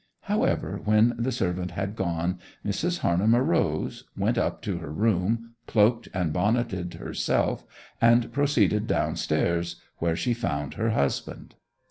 However, 0.21 0.81
when 0.83 1.13
the 1.15 1.31
servant 1.31 1.69
had 1.69 1.95
gone 1.95 2.39
Mrs. 2.65 3.01
Harnham 3.01 3.35
arose, 3.35 4.05
went 4.17 4.35
up 4.35 4.63
to 4.63 4.79
her 4.79 4.91
room, 4.91 5.53
cloaked 5.67 6.07
and 6.11 6.33
bonneted 6.33 6.95
herself, 6.95 7.63
and 8.01 8.33
proceeded 8.33 8.87
downstairs, 8.87 9.75
where 9.99 10.15
she 10.15 10.33
found 10.33 10.73
her 10.73 10.89
husband. 10.89 11.53